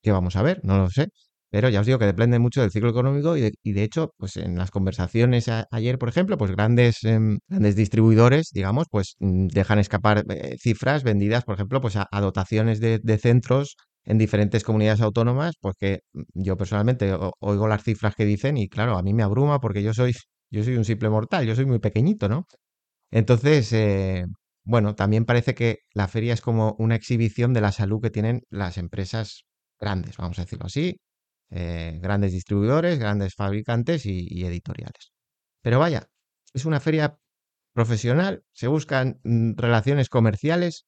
qué 0.02 0.12
vamos 0.12 0.36
a 0.36 0.42
ver, 0.42 0.60
no 0.64 0.78
lo 0.78 0.90
sé, 0.90 1.08
pero 1.50 1.68
ya 1.68 1.80
os 1.80 1.86
digo 1.86 1.98
que 1.98 2.06
depende 2.06 2.38
mucho 2.38 2.60
del 2.62 2.70
ciclo 2.70 2.90
económico 2.90 3.36
y 3.36 3.72
de, 3.72 3.82
hecho, 3.82 4.14
pues 4.16 4.36
en 4.36 4.56
las 4.56 4.70
conversaciones 4.70 5.48
ayer, 5.70 5.98
por 5.98 6.08
ejemplo, 6.08 6.38
pues 6.38 6.52
grandes, 6.52 7.02
em, 7.04 7.38
grandes 7.48 7.76
distribuidores, 7.76 8.50
digamos, 8.52 8.86
pues 8.90 9.16
mm, 9.18 9.48
dejan 9.48 9.78
escapar 9.80 10.24
eh, 10.30 10.56
cifras 10.60 11.02
vendidas, 11.02 11.44
por 11.44 11.56
ejemplo, 11.56 11.80
pues 11.80 11.96
a, 11.96 12.08
dotaciones 12.20 12.80
de 12.80 13.18
centros 13.18 13.76
en 14.04 14.18
diferentes 14.18 14.64
comunidades 14.64 15.00
autónomas, 15.00 15.54
pues 15.60 15.76
que 15.78 16.00
mm, 16.12 16.22
yo 16.34 16.56
personalmente 16.56 17.14
oigo 17.40 17.68
las 17.68 17.84
cifras 17.84 18.14
que 18.16 18.24
dicen 18.24 18.56
y 18.56 18.68
claro, 18.68 18.96
a 18.98 19.02
mí 19.02 19.14
me 19.14 19.22
abruma 19.22 19.60
porque 19.60 19.82
yo 19.82 19.94
soy 19.94 20.14
yo 20.50 20.64
soy 20.64 20.76
un 20.76 20.84
simple 20.84 21.08
mortal, 21.10 21.46
yo 21.46 21.54
soy 21.54 21.66
muy 21.66 21.78
pequeñito, 21.78 22.28
¿no? 22.28 22.46
Entonces, 23.10 23.72
eh, 23.72 24.26
bueno, 24.64 24.94
también 24.94 25.24
parece 25.24 25.54
que 25.54 25.78
la 25.94 26.08
feria 26.08 26.34
es 26.34 26.40
como 26.40 26.76
una 26.78 26.96
exhibición 26.96 27.52
de 27.54 27.60
la 27.60 27.72
salud 27.72 28.00
que 28.02 28.10
tienen 28.10 28.42
las 28.50 28.78
empresas 28.78 29.44
grandes, 29.78 30.16
vamos 30.16 30.38
a 30.38 30.42
decirlo 30.42 30.66
así, 30.66 31.00
eh, 31.50 31.98
grandes 32.02 32.32
distribuidores, 32.32 32.98
grandes 32.98 33.34
fabricantes 33.34 34.06
y, 34.06 34.44
editoriales. 34.44 35.12
Pero 35.62 35.78
vaya, 35.80 36.08
es 36.54 36.64
una 36.64 36.80
feria 36.80 37.18
profesional, 37.74 38.44
se 38.52 38.68
buscan 38.68 39.20
mm, 39.24 39.54
relaciones 39.56 40.08
comerciales, 40.08 40.86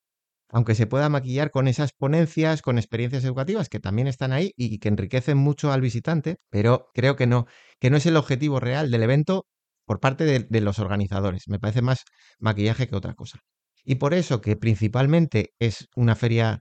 aunque 0.52 0.74
se 0.74 0.86
pueda 0.86 1.08
maquillar 1.08 1.50
con 1.50 1.66
esas 1.68 1.92
ponencias, 1.92 2.62
con 2.62 2.78
experiencias 2.78 3.24
educativas 3.24 3.68
que 3.68 3.80
también 3.80 4.06
están 4.06 4.32
ahí 4.32 4.52
y 4.56 4.78
que 4.78 4.88
enriquecen 4.88 5.38
mucho 5.38 5.72
al 5.72 5.80
visitante, 5.80 6.36
pero 6.50 6.90
creo 6.94 7.16
que 7.16 7.26
no, 7.26 7.46
que 7.80 7.90
no 7.90 7.96
es 7.96 8.06
el 8.06 8.16
objetivo 8.16 8.60
real 8.60 8.90
del 8.90 9.02
evento 9.02 9.46
por 9.86 9.98
parte 10.00 10.24
de, 10.24 10.40
de 10.40 10.60
los 10.60 10.78
organizadores. 10.78 11.48
Me 11.48 11.58
parece 11.58 11.82
más 11.82 12.04
maquillaje 12.38 12.86
que 12.88 12.96
otra 12.96 13.14
cosa. 13.14 13.40
Y 13.84 13.96
por 13.96 14.14
eso 14.14 14.40
que 14.40 14.56
principalmente 14.56 15.54
es 15.58 15.88
una 15.96 16.14
feria 16.14 16.60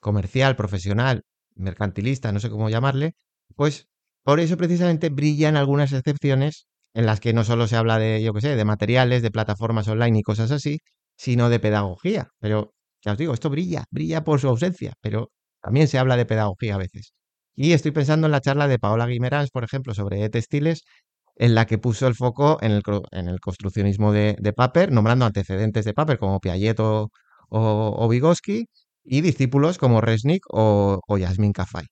comercial, 0.00 0.56
profesional, 0.56 1.22
mercantilista, 1.56 2.32
no 2.32 2.40
sé 2.40 2.50
cómo 2.50 2.70
llamarle, 2.70 3.14
pues 3.56 3.88
por 4.22 4.40
eso 4.40 4.56
precisamente 4.56 5.08
brillan 5.10 5.56
algunas 5.56 5.92
excepciones 5.92 6.66
en 6.94 7.06
las 7.06 7.20
que 7.20 7.32
no 7.32 7.44
solo 7.44 7.66
se 7.66 7.76
habla 7.76 7.98
de, 7.98 8.22
yo 8.22 8.32
qué 8.34 8.40
sé, 8.42 8.56
de 8.56 8.64
materiales, 8.64 9.22
de 9.22 9.30
plataformas 9.30 9.88
online 9.88 10.18
y 10.20 10.22
cosas 10.22 10.50
así, 10.50 10.78
sino 11.16 11.48
de 11.48 11.60
pedagogía. 11.60 12.28
Pero 12.40 12.74
ya 13.04 13.12
os 13.12 13.18
digo, 13.18 13.34
esto 13.34 13.50
brilla, 13.50 13.84
brilla 13.90 14.24
por 14.24 14.40
su 14.40 14.48
ausencia, 14.48 14.94
pero 15.00 15.30
también 15.60 15.88
se 15.88 15.98
habla 15.98 16.16
de 16.16 16.26
pedagogía 16.26 16.74
a 16.76 16.78
veces. 16.78 17.12
Y 17.54 17.72
estoy 17.72 17.90
pensando 17.92 18.26
en 18.26 18.32
la 18.32 18.40
charla 18.40 18.68
de 18.68 18.78
Paola 18.78 19.06
Guimerans, 19.06 19.50
por 19.50 19.64
ejemplo, 19.64 19.94
sobre 19.94 20.28
textiles, 20.30 20.82
en 21.36 21.54
la 21.54 21.66
que 21.66 21.78
puso 21.78 22.06
el 22.06 22.14
foco 22.14 22.58
en 22.62 22.72
el, 22.72 22.82
en 23.12 23.28
el 23.28 23.40
construccionismo 23.40 24.12
de, 24.12 24.36
de, 24.40 24.52
Paper, 24.52 24.92
nombrando 24.92 25.24
antecedentes 25.26 25.84
de 25.84 25.94
Paper 25.94 26.18
como 26.18 26.40
Piaget 26.40 26.80
o, 26.80 27.10
o, 27.48 28.08
Vygotsky, 28.08 28.66
y 29.04 29.20
discípulos 29.20 29.78
como 29.78 30.00
Resnick 30.00 30.44
o, 30.50 31.00
o 31.06 31.18
Yasmin 31.18 31.52
Kafai. 31.52 31.86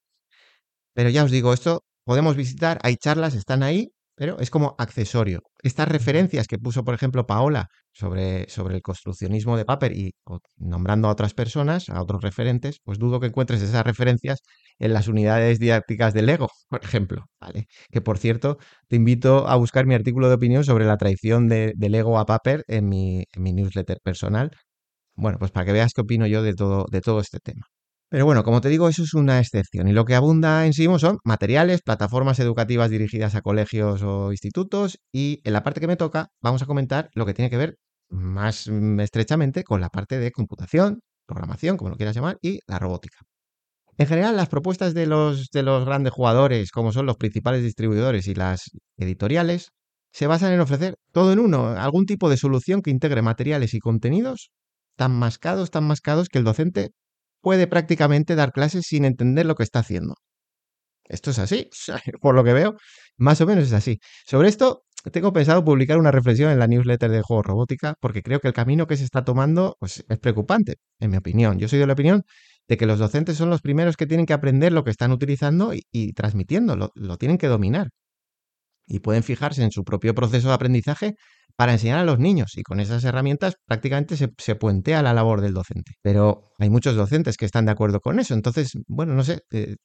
Pero 0.93 1.09
ya 1.09 1.23
os 1.23 1.31
digo, 1.31 1.53
esto 1.53 1.83
podemos 2.05 2.35
visitar, 2.35 2.79
hay 2.83 2.95
charlas, 2.97 3.35
están 3.35 3.63
ahí, 3.63 3.91
pero 4.21 4.37
es 4.37 4.51
como 4.51 4.75
accesorio. 4.77 5.41
Estas 5.63 5.87
referencias 5.87 6.45
que 6.45 6.59
puso, 6.59 6.83
por 6.83 6.93
ejemplo, 6.93 7.25
Paola 7.25 7.69
sobre, 7.91 8.47
sobre 8.49 8.75
el 8.75 8.83
construccionismo 8.83 9.57
de 9.57 9.65
Paper 9.65 9.93
y 9.93 10.13
nombrando 10.57 11.07
a 11.07 11.11
otras 11.11 11.33
personas, 11.33 11.89
a 11.89 11.99
otros 12.03 12.21
referentes, 12.21 12.77
pues 12.83 12.99
dudo 12.99 13.19
que 13.19 13.25
encuentres 13.25 13.63
esas 13.63 13.83
referencias 13.83 14.41
en 14.77 14.93
las 14.93 15.07
unidades 15.07 15.57
didácticas 15.57 16.13
de 16.13 16.21
Lego, 16.21 16.49
por 16.69 16.83
ejemplo, 16.83 17.25
¿vale? 17.39 17.65
Que 17.89 18.01
por 18.01 18.19
cierto, 18.19 18.59
te 18.87 18.95
invito 18.97 19.47
a 19.47 19.55
buscar 19.55 19.87
mi 19.87 19.95
artículo 19.95 20.29
de 20.29 20.35
opinión 20.35 20.63
sobre 20.63 20.85
la 20.85 20.97
traición 20.97 21.47
de, 21.47 21.73
Lego 21.79 22.19
a 22.19 22.27
Paper 22.27 22.63
en 22.67 22.89
mi, 22.89 23.23
en 23.33 23.41
mi 23.41 23.53
newsletter 23.53 24.01
personal. 24.03 24.51
Bueno, 25.15 25.39
pues 25.39 25.49
para 25.51 25.65
que 25.65 25.71
veas 25.73 25.93
qué 25.95 26.01
opino 26.01 26.27
yo 26.27 26.43
de 26.43 26.53
todo, 26.53 26.85
de 26.91 27.01
todo 27.01 27.21
este 27.21 27.39
tema. 27.39 27.65
Pero 28.11 28.25
bueno, 28.25 28.43
como 28.43 28.59
te 28.59 28.67
digo, 28.67 28.89
eso 28.89 29.03
es 29.03 29.13
una 29.13 29.39
excepción. 29.39 29.87
Y 29.87 29.93
lo 29.93 30.03
que 30.03 30.15
abunda 30.15 30.65
en 30.65 30.73
sí 30.73 30.85
son 30.99 31.19
materiales, 31.23 31.81
plataformas 31.81 32.39
educativas 32.39 32.89
dirigidas 32.89 33.35
a 33.35 33.41
colegios 33.41 34.03
o 34.03 34.33
institutos. 34.33 34.99
Y 35.13 35.39
en 35.45 35.53
la 35.53 35.63
parte 35.63 35.79
que 35.79 35.87
me 35.87 35.95
toca, 35.95 36.27
vamos 36.41 36.61
a 36.61 36.65
comentar 36.65 37.09
lo 37.13 37.25
que 37.25 37.33
tiene 37.33 37.49
que 37.49 37.55
ver 37.55 37.77
más 38.09 38.67
estrechamente 38.99 39.63
con 39.63 39.79
la 39.79 39.87
parte 39.87 40.19
de 40.19 40.31
computación, 40.31 40.99
programación, 41.25 41.77
como 41.77 41.89
lo 41.89 41.95
quieras 41.95 42.13
llamar, 42.13 42.37
y 42.41 42.59
la 42.67 42.79
robótica. 42.79 43.19
En 43.97 44.07
general, 44.07 44.35
las 44.35 44.49
propuestas 44.49 44.93
de 44.93 45.05
los, 45.07 45.47
de 45.53 45.63
los 45.63 45.85
grandes 45.85 46.11
jugadores, 46.11 46.71
como 46.71 46.91
son 46.91 47.05
los 47.05 47.15
principales 47.15 47.63
distribuidores 47.63 48.27
y 48.27 48.35
las 48.35 48.71
editoriales, 48.97 49.69
se 50.11 50.27
basan 50.27 50.51
en 50.51 50.59
ofrecer 50.59 50.95
todo 51.13 51.31
en 51.31 51.39
uno, 51.39 51.67
algún 51.67 52.05
tipo 52.05 52.29
de 52.29 52.35
solución 52.35 52.81
que 52.81 52.91
integre 52.91 53.21
materiales 53.21 53.73
y 53.73 53.79
contenidos 53.79 54.51
tan 54.97 55.13
mascados, 55.13 55.71
tan 55.71 55.85
mascados 55.85 56.27
que 56.27 56.39
el 56.39 56.43
docente 56.43 56.91
puede 57.41 57.67
prácticamente 57.67 58.35
dar 58.35 58.51
clases 58.51 58.85
sin 58.87 59.05
entender 59.05 59.45
lo 59.45 59.55
que 59.55 59.63
está 59.63 59.79
haciendo. 59.79 60.15
Esto 61.05 61.31
es 61.31 61.39
así, 61.39 61.69
por 62.21 62.35
lo 62.35 62.43
que 62.43 62.53
veo, 62.53 62.75
más 63.17 63.41
o 63.41 63.45
menos 63.45 63.65
es 63.65 63.73
así. 63.73 63.99
Sobre 64.25 64.49
esto, 64.49 64.83
tengo 65.11 65.33
pensado 65.33 65.63
publicar 65.63 65.97
una 65.97 66.11
reflexión 66.11 66.51
en 66.51 66.59
la 66.59 66.67
newsletter 66.67 67.11
de 67.11 67.21
Juegos 67.21 67.45
Robótica, 67.45 67.95
porque 67.99 68.21
creo 68.23 68.39
que 68.39 68.47
el 68.47 68.53
camino 68.53 68.87
que 68.87 68.97
se 68.97 69.03
está 69.03 69.23
tomando 69.23 69.75
pues, 69.79 70.05
es 70.07 70.19
preocupante, 70.19 70.75
en 70.99 71.11
mi 71.11 71.17
opinión. 71.17 71.59
Yo 71.59 71.67
soy 71.67 71.79
de 71.79 71.87
la 71.87 71.93
opinión 71.93 72.23
de 72.67 72.77
que 72.77 72.85
los 72.85 72.99
docentes 72.99 73.37
son 73.37 73.49
los 73.49 73.61
primeros 73.61 73.97
que 73.97 74.05
tienen 74.07 74.25
que 74.25 74.33
aprender 74.33 74.71
lo 74.71 74.83
que 74.83 74.91
están 74.91 75.11
utilizando 75.11 75.73
y, 75.73 75.83
y 75.91 76.13
transmitiendo, 76.13 76.91
lo 76.93 77.17
tienen 77.17 77.37
que 77.37 77.47
dominar. 77.47 77.89
Y 78.87 78.99
pueden 78.99 79.23
fijarse 79.23 79.63
en 79.63 79.71
su 79.71 79.83
propio 79.83 80.13
proceso 80.15 80.49
de 80.49 80.53
aprendizaje 80.53 81.15
para 81.55 81.73
enseñar 81.73 81.99
a 81.99 82.05
los 82.05 82.19
niños 82.19 82.57
y 82.57 82.63
con 82.63 82.79
esas 82.79 83.03
herramientas 83.03 83.55
prácticamente 83.65 84.15
se, 84.17 84.55
puentea 84.55 85.01
la 85.01 85.13
labor 85.13 85.41
del 85.41 85.53
docente. 85.53 85.93
Pero 86.01 86.51
hay 86.59 86.69
muchos 86.69 86.95
docentes 86.95 87.37
que 87.37 87.45
están 87.45 87.65
de 87.65 87.71
acuerdo 87.71 87.99
con 87.99 88.19
eso. 88.19 88.33
Entonces, 88.33 88.73
bueno, 88.87 89.13
no 89.13 89.23
sé, 89.23 89.41
eh, 89.51 89.75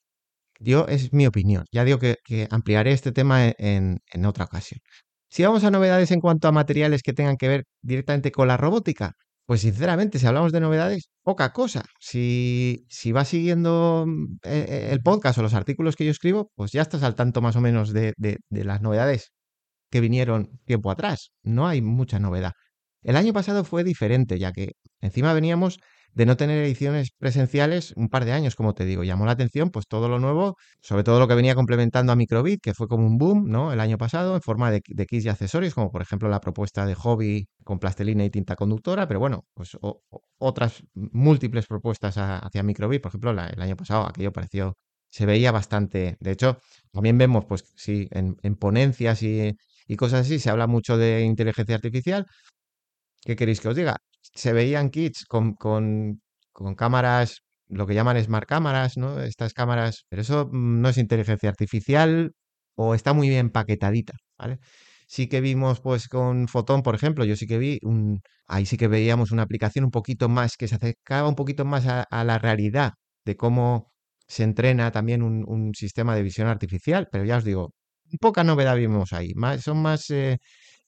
yo 0.59 0.87
es 0.87 1.13
mi 1.13 1.27
opinión. 1.27 1.65
Ya 1.71 1.83
digo 1.83 1.99
que, 1.99 2.17
ampliaré 2.51 2.91
este 2.93 3.11
tema 3.11 3.47
en, 3.47 3.99
en, 4.11 4.25
otra 4.25 4.45
ocasión. 4.45 4.79
Si 5.29 5.43
vamos 5.43 5.63
a 5.63 5.71
novedades 5.71 6.11
en 6.11 6.21
cuanto 6.21 6.47
a 6.47 6.51
materiales 6.51 7.03
que 7.03 7.13
tengan 7.13 7.37
que 7.37 7.47
ver 7.47 7.63
directamente 7.81 8.31
con 8.31 8.47
la 8.47 8.57
robótica, 8.57 9.13
pues 9.45 9.61
sinceramente, 9.61 10.19
si 10.19 10.27
hablamos 10.27 10.51
de 10.51 10.59
novedades, 10.59 11.09
poca 11.23 11.53
cosa. 11.53 11.85
Si, 11.99 12.85
si 12.89 13.11
vas 13.13 13.29
siguiendo 13.29 14.05
mm, 14.07 14.39
eh, 14.43 14.65
eh, 14.69 14.89
el 14.91 15.01
podcast 15.01 15.39
o 15.39 15.41
los 15.41 15.53
artículos 15.53 15.95
que 15.95 16.05
yo 16.05 16.11
escribo, 16.11 16.51
pues 16.55 16.71
ya 16.73 16.81
estás 16.81 17.03
al 17.03 17.15
tanto 17.15 17.41
más 17.41 17.55
o 17.55 17.61
menos 17.61 17.93
de, 17.93 18.13
de 18.17 18.63
las 18.65 18.81
novedades 18.81 19.31
que 19.89 20.01
vinieron 20.01 20.59
tiempo 20.65 20.91
atrás. 20.91 21.31
No 21.43 21.67
hay 21.67 21.81
mucha 21.81 22.19
novedad. 22.19 22.53
El 23.03 23.15
año 23.15 23.33
pasado 23.33 23.63
fue 23.63 23.83
diferente, 23.83 24.39
ya 24.39 24.51
que 24.51 24.73
encima 25.01 25.33
veníamos 25.33 25.79
de 26.13 26.25
no 26.25 26.35
tener 26.35 26.63
ediciones 26.63 27.11
presenciales 27.17 27.93
un 27.95 28.09
par 28.09 28.25
de 28.25 28.31
años, 28.31 28.55
como 28.55 28.73
te 28.73 28.85
digo. 28.85 29.03
Llamó 29.03 29.25
la 29.27 29.33
atención 29.33 29.69
pues 29.69 29.87
todo 29.87 30.09
lo 30.09 30.17
nuevo, 30.17 30.55
sobre 30.81 31.03
todo 31.03 31.19
lo 31.19 31.27
que 31.27 31.35
venía 31.35 31.53
complementando 31.53 32.11
a 32.11 32.15
Microbit, 32.15 32.59
que 32.61 32.73
fue 32.73 32.87
como 32.87 33.05
un 33.05 33.19
boom, 33.19 33.47
¿no? 33.47 33.71
El 33.71 33.79
año 33.79 33.99
pasado, 33.99 34.35
en 34.35 34.41
forma 34.41 34.71
de, 34.71 34.81
kits 34.81 35.25
y 35.25 35.29
accesorios, 35.29 35.75
como 35.75 35.91
por 35.91 36.01
ejemplo 36.01 36.27
la 36.27 36.41
propuesta 36.41 36.87
de 36.87 36.95
hobby 36.95 37.47
con 37.63 37.77
plastelina 37.77 38.25
y 38.25 38.31
tinta 38.31 38.55
conductora, 38.55 39.07
pero 39.07 39.19
bueno, 39.19 39.45
pues 39.53 39.77
otras 40.39 40.83
múltiples 40.95 41.67
propuestas 41.67 42.15
hacia 42.17 42.63
Microbit, 42.63 43.01
por 43.01 43.09
ejemplo, 43.11 43.31
el 43.31 43.61
año 43.61 43.75
pasado 43.75 44.07
aquello 44.07 44.31
pareció, 44.31 44.75
se 45.09 45.27
veía 45.27 45.51
bastante. 45.51 46.17
De 46.19 46.31
hecho, 46.31 46.57
también 46.91 47.17
vemos, 47.19 47.45
pues 47.45 47.63
sí, 47.75 48.07
en 48.11 48.55
ponencias 48.55 49.21
y 49.21 49.55
y 49.87 49.95
cosas 49.97 50.21
así. 50.21 50.39
Se 50.39 50.49
habla 50.49 50.67
mucho 50.67 50.97
de 50.97 51.21
inteligencia 51.21 51.75
artificial. 51.75 52.25
¿Qué 53.21 53.35
queréis 53.35 53.59
que 53.61 53.69
os 53.69 53.75
diga? 53.75 53.97
Se 54.35 54.53
veían 54.53 54.89
kits 54.89 55.25
con, 55.25 55.53
con, 55.55 56.21
cámaras, 56.75 57.41
lo 57.67 57.85
que 57.87 57.93
llaman 57.93 58.21
smart 58.23 58.47
cámaras, 58.47 58.97
¿no? 58.97 59.21
Estas 59.21 59.53
cámaras, 59.53 60.05
pero 60.09 60.21
eso 60.21 60.49
mm, 60.51 60.81
no 60.81 60.89
es 60.89 60.97
inteligencia 60.97 61.49
artificial 61.49 62.33
o 62.75 62.95
está 62.95 63.13
muy 63.13 63.29
bien 63.29 63.49
paquetadita. 63.49 64.13
Sí 65.07 65.27
que 65.27 65.41
vimos, 65.41 65.81
pues, 65.81 66.07
con 66.09 66.47
Fotón, 66.47 66.83
por 66.83 66.95
ejemplo, 66.95 67.25
yo 67.25 67.35
sí 67.35 67.47
que 67.47 67.57
vi 67.57 67.79
un, 67.83 68.21
ahí 68.47 68.65
sí 68.65 68.77
que 68.77 68.87
veíamos 68.87 69.31
una 69.31 69.43
aplicación 69.43 69.85
un 69.85 69.91
poquito 69.91 70.29
más, 70.29 70.57
que 70.57 70.67
se 70.67 70.75
acercaba 70.75 71.29
un 71.29 71.35
poquito 71.35 71.65
más 71.65 71.85
a, 71.87 72.23
la 72.23 72.39
realidad 72.39 72.93
de 73.25 73.35
cómo 73.37 73.91
se 74.27 74.43
entrena 74.43 74.91
también 74.91 75.23
un, 75.23 75.43
un, 75.47 75.73
sistema 75.75 76.15
de 76.15 76.23
visión 76.23 76.47
artificial, 76.47 77.07
pero 77.11 77.25
ya 77.25 77.37
os 77.37 77.43
digo, 77.45 77.73
poca 78.19 78.43
novedad 78.43 78.75
vimos 78.75 79.13
ahí. 79.13 79.33
Más, 79.35 79.61
son 79.61 79.81
más, 79.81 80.09
eh, 80.09 80.37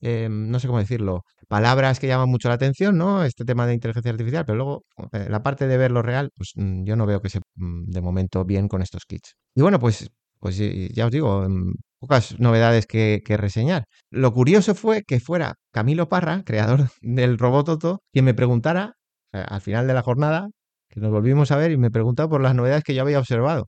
em, 0.02 0.50
no 0.50 0.60
sé 0.60 0.68
cómo 0.68 0.80
decirlo, 0.80 1.24
palabras 1.48 2.00
que 2.00 2.08
llaman 2.08 2.30
mucho 2.30 2.50
la 2.50 2.56
atención, 2.56 2.98
¿no? 2.98 3.24
Este 3.24 3.46
tema 3.46 3.68
de 3.68 3.74
inteligencia 3.74 4.12
artificial, 4.12 4.46
pero 4.46 4.58
luego 4.58 4.84
eh, 5.14 5.28
la 5.30 5.44
parte 5.44 5.68
de 5.68 5.78
ver 5.78 5.92
lo 5.92 6.02
real, 6.02 6.32
pues 6.36 6.52
mm, 6.56 6.84
yo 6.86 6.96
no 6.96 7.06
veo 7.06 7.22
que 7.22 7.30
se, 7.30 7.40
mm, 7.56 7.86
de 7.92 8.02
momento, 8.02 8.46
bien 8.46 8.68
con 8.68 8.82
estos 8.82 9.06
kits. 9.06 9.36
Y 9.56 9.62
bueno, 9.62 9.80
pues, 9.80 10.10
pues 10.40 10.58
ya 10.58 11.06
os 11.06 11.12
digo, 11.12 11.44
em, 11.46 11.74
pocas 12.00 12.40
novedades 12.40 12.88
que, 12.88 13.22
reseñar. 13.38 13.86
Lo 14.10 14.34
curioso 14.34 14.76
fue 14.76 15.04
que 15.04 15.20
fuera 15.20 15.56
Camilo 15.72 16.10
Parra, 16.10 16.44
creador 16.46 16.90
del 17.02 17.38
robot 17.38 17.66
Toto, 17.68 18.02
quien 18.12 18.26
me 18.26 18.34
preguntara 18.34 18.96
eh, 19.34 19.44
al 19.48 19.62
final 19.62 19.88
de 19.88 19.94
la 19.94 20.02
jornada, 20.02 20.50
que 20.90 21.00
nos 21.00 21.12
volvimos 21.12 21.52
a 21.52 21.58
ver 21.58 21.72
y 21.72 21.78
me 21.78 21.92
preguntaba 21.92 22.30
por 22.30 22.42
las 22.42 22.56
novedades 22.56 22.84
que 22.84 22.96
yo 22.96 23.02
había 23.04 23.20
observado. 23.20 23.68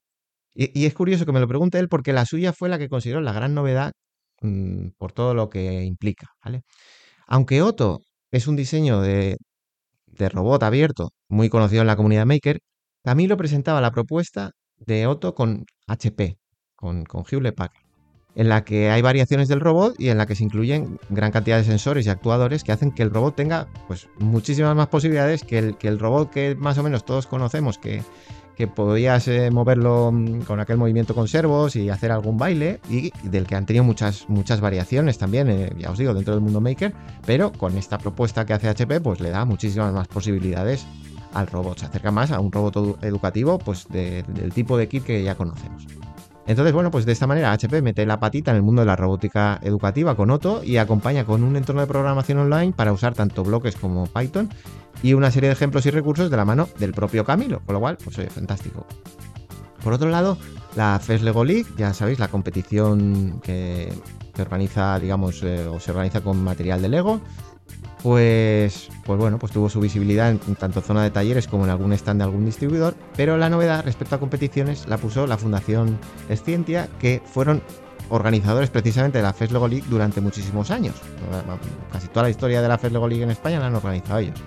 Y, 0.54 0.86
es 0.86 0.94
curioso 0.94 1.26
que 1.26 1.32
me 1.32 1.40
lo 1.40 1.48
pregunte 1.48 1.80
él 1.80 1.88
porque 1.90 2.14
la 2.14 2.26
suya 2.26 2.54
fue 2.54 2.70
la 2.70 2.78
que 2.78 2.90
consideró 2.90 3.22
la 3.22 3.34
gran 3.34 3.54
novedad 3.54 3.94
mm, 4.42 4.90
por 4.98 5.14
todo 5.14 5.34
lo 5.34 5.50
que 5.50 5.84
implica, 5.84 6.28
¿vale? 6.44 6.64
Aunque 7.28 7.62
Otto 7.62 8.00
es 8.32 8.48
un 8.48 8.56
diseño 8.56 9.02
de, 9.02 9.38
robot 10.18 10.64
abierto 10.64 11.12
muy 11.30 11.50
conocido 11.50 11.82
en 11.82 11.88
la 11.88 11.96
comunidad 11.96 12.26
maker, 12.26 12.60
Camilo 13.04 13.38
presentaba 13.38 13.82
la 13.82 13.92
propuesta 13.92 14.52
de 14.78 15.08
Otto 15.08 15.34
con 15.36 15.66
HP, 15.88 16.38
con, 16.76 17.06
con 17.06 17.24
Hewlett 17.30 17.56
Packard, 17.56 17.81
en 18.36 18.50
la 18.50 18.64
que 18.64 18.90
hay 18.90 19.02
variaciones 19.02 19.48
del 19.48 19.60
robot 19.60 19.96
y 20.00 20.10
en 20.10 20.18
la 20.18 20.26
que 20.26 20.36
se 20.36 20.44
incluyen 20.44 21.00
gran 21.10 21.32
cantidad 21.32 21.58
de 21.58 21.64
sensores 21.64 22.06
y 22.06 22.10
actuadores 22.10 22.64
que 22.64 22.72
hacen 22.72 22.92
que 22.92 23.04
el 23.04 23.10
robot 23.10 23.36
tenga 23.36 23.68
pues 23.88 24.08
muchísimas 24.20 24.76
más 24.76 24.88
posibilidades 24.88 25.44
que 25.44 25.58
el, 25.58 25.78
que 25.78 25.88
el 25.88 26.00
robot 26.00 26.32
que 26.32 26.56
más 26.56 26.78
o 26.78 26.84
menos 26.84 27.06
todos 27.06 27.28
conocemos 27.28 27.78
que 27.78 28.02
que 28.56 28.68
podías 28.68 29.28
eh, 29.28 29.50
moverlo 29.50 30.12
mm, 30.12 30.42
con 30.42 30.60
aquel 30.60 30.78
movimiento 30.78 31.16
con 31.16 31.28
servos 31.28 31.76
y 31.76 31.90
hacer 31.90 32.12
algún 32.12 32.38
baile 32.38 32.80
y 32.90 33.12
del 33.24 33.48
que 33.48 33.56
han 33.56 33.66
tenido 33.66 33.84
muchas, 33.84 34.30
muchas 34.30 34.62
variaciones 34.62 35.18
también, 35.18 35.50
eh, 35.50 35.74
ya 35.80 35.90
os 35.90 35.98
digo, 35.98 36.14
dentro 36.14 36.34
del 36.34 36.44
mundo 36.44 36.62
maker, 36.62 36.94
pero 37.26 37.52
con 37.52 37.78
esta 37.78 37.98
propuesta 37.98 38.46
que 38.46 38.54
hace 38.54 38.70
HP 38.70 39.02
pues 39.02 39.20
le 39.20 39.30
da 39.30 39.46
muchísimas 39.46 39.94
más 39.94 40.08
posibilidades 40.08 40.86
al 41.34 41.48
robot, 41.48 41.80
se 41.80 41.86
acerca 41.86 42.12
más 42.12 42.32
a 42.32 42.40
un 42.40 42.52
robot 42.52 43.04
educativo 43.04 43.58
pues 43.58 43.88
del 43.88 44.54
tipo 44.54 44.78
de 44.78 44.88
kit 44.88 45.06
que 45.06 45.24
ya 45.24 45.36
conocemos. 45.36 45.88
Entonces, 46.48 46.74
bueno, 46.74 46.92
pues 46.92 47.06
de 47.06 47.12
esta 47.12 47.28
manera 47.28 47.52
HP 47.52 47.82
mete 47.82 48.06
la 48.06 48.20
patita 48.20 48.52
en 48.52 48.58
el 48.58 48.64
mundo 48.64 48.82
de 48.82 48.88
la 48.88 48.96
robótica 48.96 49.60
educativa 49.62 50.16
con 50.16 50.32
Otto 50.32 50.64
y 50.64 50.78
acompaña 50.78 51.24
con 51.26 51.44
un 51.44 51.56
entorno 51.56 51.82
de 51.82 51.88
programación 51.88 52.40
online 52.40 52.74
para 52.74 52.92
usar 52.92 53.14
tanto 53.14 53.44
bloques 53.44 53.76
como 53.76 54.08
Python 54.08 54.50
y 55.04 55.14
una 55.14 55.32
serie 55.32 55.50
de 55.50 55.54
ejemplos 55.54 55.86
y 55.86 55.92
recursos 55.92 56.30
de 56.32 56.38
la 56.38 56.46
mano 56.46 56.68
del 56.80 56.94
propio 56.94 57.24
Camilo, 57.24 57.62
con 57.66 57.74
lo 57.74 57.80
cual, 57.80 57.98
pues 58.04 58.18
fantástico. 58.32 58.86
Por 59.84 59.94
otro 59.94 60.10
lado, 60.10 60.38
la 60.76 61.00
FES 61.00 61.22
Lego 61.22 61.44
League, 61.44 61.66
ya 61.78 61.94
sabéis, 61.94 62.20
la 62.20 62.28
competición 62.28 63.40
que, 63.44 63.94
organiza, 64.40 65.00
digamos, 65.00 65.44
eh, 65.44 65.68
o 65.68 65.80
se 65.80 65.92
organiza 65.92 66.22
con 66.22 66.44
material 66.44 66.82
de 66.82 66.90
Lego, 66.90 67.22
pues, 68.04 68.90
pues 69.06 69.20
bueno, 69.20 69.38
pues 69.38 69.52
tuvo 69.52 69.70
su 69.70 69.80
visibilidad 69.80 70.30
en 70.30 70.40
tanto 70.56 70.82
zona 70.82 71.04
de 71.04 71.12
talleres 71.12 71.48
como 71.48 71.66
en 71.66 71.70
algún 71.70 71.94
stand 71.94 72.20
de 72.20 72.24
algún 72.26 72.46
distribuidor, 72.46 72.96
pero 73.16 73.38
la 73.38 73.50
novedad 73.50 73.84
respecto 73.86 74.16
a 74.16 74.20
competiciones 74.20 74.88
la 74.88 74.98
puso 74.98 75.28
la 75.28 75.38
Fundación 75.38 76.00
Escientia, 76.30 76.90
que 77.00 77.22
fueron 77.24 77.62
organizadores 78.10 78.70
precisamente 78.70 79.20
de 79.20 79.24
la 79.24 79.34
FES 79.34 79.52
Lego 79.52 79.68
League 79.68 79.86
durante 79.90 80.20
muchísimos 80.20 80.72
años. 80.72 80.96
Casi 81.92 82.08
toda 82.08 82.24
la 82.24 82.30
historia 82.30 82.62
de 82.62 82.68
la 82.68 82.78
FES 82.78 82.92
Lego 82.92 83.08
League 83.08 83.24
en 83.24 83.32
España 83.32 83.60
la 83.60 83.68
han 83.68 83.76
organizado 83.76 84.20
ellos. 84.20 84.40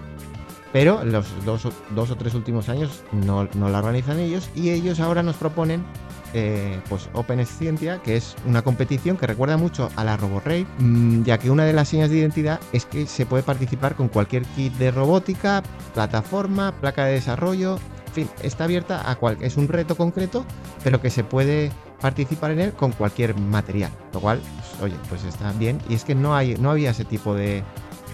Pero 0.74 1.04
los 1.04 1.24
dos, 1.44 1.64
o 2.10 2.16
tres 2.16 2.34
últimos 2.34 2.68
años 2.68 3.04
no, 3.12 3.44
la 3.44 3.78
organizan 3.78 4.18
ellos 4.18 4.50
y 4.56 4.70
ellos 4.70 4.98
ahora 4.98 5.22
nos 5.22 5.36
proponen 5.36 5.84
eh, 6.32 6.80
pues 6.88 7.08
Open 7.12 7.46
Scientia, 7.46 8.02
que 8.02 8.16
es 8.16 8.34
una 8.44 8.62
competición 8.62 9.16
que 9.16 9.28
recuerda 9.28 9.56
mucho 9.56 9.88
a 9.94 10.02
la 10.02 10.16
RoboRave, 10.16 10.66
mm, 10.80 11.22
ya 11.22 11.38
que 11.38 11.48
una 11.48 11.64
de 11.64 11.74
las 11.74 11.90
señas 11.90 12.10
de 12.10 12.16
identidad 12.16 12.58
es 12.72 12.86
que 12.86 13.06
se 13.06 13.24
puede 13.24 13.44
participar 13.44 13.94
con 13.94 14.08
cualquier 14.08 14.42
kit 14.46 14.72
de 14.74 14.90
robótica, 14.90 15.62
plataforma, 15.94 16.72
placa 16.80 17.04
de 17.04 17.12
desarrollo, 17.12 17.78
en 18.08 18.12
fin, 18.12 18.28
está 18.42 18.64
abierta 18.64 19.08
a 19.08 19.14
cual 19.14 19.38
es 19.42 19.56
un 19.56 19.68
reto 19.68 19.96
concreto, 19.96 20.44
pero 20.82 21.00
que 21.00 21.10
se 21.10 21.22
puede 21.22 21.70
participar 22.00 22.50
en 22.50 22.58
él 22.58 22.72
con 22.72 22.90
cualquier 22.90 23.38
material, 23.38 23.92
lo 24.12 24.18
cual, 24.18 24.40
pues, 24.40 24.82
oye, 24.82 24.96
pues 25.08 25.22
está 25.22 25.52
bien. 25.52 25.78
Y 25.88 25.94
es 25.94 26.02
que 26.02 26.16
no 26.16 26.34
hay, 26.34 26.56
no 26.56 26.72
había 26.72 26.90
ese 26.90 27.04
tipo 27.04 27.32
de, 27.32 27.62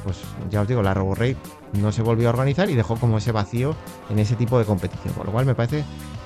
pues 0.05 0.19
ya 0.51 0.61
os 0.61 0.69
digo, 0.69 0.83
la 0.83 0.93
RoboRave 0.93 1.37
no 1.75 1.93
se 1.93 2.03
volvió 2.03 2.29
a 2.29 2.31
organizar 2.31 2.71
y 2.71 2.75
dejó 2.75 2.97
como 2.97 3.19
ese 3.19 3.33
vacío 3.33 3.75
en 4.09 4.19
ese 4.19 4.37
tipo 4.37 4.59
de 4.59 4.65
competición, 4.65 5.15
con 5.15 5.27
lo 5.27 5.33
cual 5.33 5.47
me 5.47 5.55
parece 5.55 5.85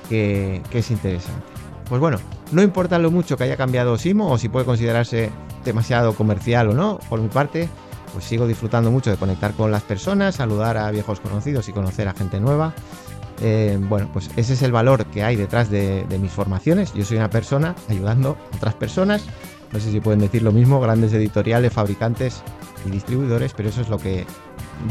que 0.09 0.61
es 0.71 0.91
interesante. 0.91 1.45
Pues 1.87 2.01
bueno, 2.01 2.17
no 2.51 2.63
importa 2.63 2.97
lo 2.97 3.11
mucho 3.11 3.37
que 3.37 3.43
haya 3.43 3.57
cambiado 3.57 3.97
Simo 3.97 4.31
o 4.31 4.37
si 4.37 4.49
puede 4.49 4.65
considerarse 4.65 5.29
demasiado 5.63 6.13
comercial 6.13 6.69
o 6.69 6.73
no, 6.73 6.99
por 7.09 7.19
mi 7.19 7.27
parte, 7.27 7.69
pues 8.11 8.25
sigo 8.25 8.47
disfrutando 8.47 8.91
mucho 8.91 9.11
de 9.11 9.17
conectar 9.17 9.53
con 9.53 9.71
las 9.71 9.83
personas, 9.83 10.35
saludar 10.35 10.77
a 10.77 10.89
viejos 10.91 11.19
conocidos 11.19 11.69
y 11.69 11.73
conocer 11.73 12.07
a 12.07 12.13
gente 12.13 12.39
nueva. 12.39 12.73
Eh, 13.41 13.77
bueno, 13.79 14.09
pues 14.13 14.29
ese 14.35 14.53
es 14.53 14.61
el 14.61 14.71
valor 14.71 15.05
que 15.07 15.23
hay 15.23 15.35
detrás 15.35 15.69
de, 15.69 16.05
mis 16.19 16.31
formaciones. 16.31 16.93
Yo 16.93 17.03
soy 17.03 17.17
una 17.17 17.29
persona 17.29 17.75
ayudando 17.89 18.37
a 18.53 18.55
otras 18.55 18.73
personas. 18.73 19.25
No 19.71 19.79
sé 19.79 19.91
si 19.91 19.99
pueden 19.99 20.21
decir 20.21 20.41
lo 20.41 20.51
mismo, 20.51 20.79
grandes 20.79 21.13
editoriales, 21.13 21.73
fabricantes 21.73 22.41
y 22.85 22.91
distribuidores, 22.91 23.53
pero 23.53 23.69
eso 23.69 23.81
es 23.81 23.89
lo 23.89 23.97
que 23.97 24.25